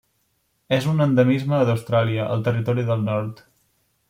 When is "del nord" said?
2.93-3.49